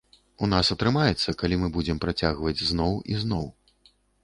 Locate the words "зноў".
2.73-2.99, 3.27-3.47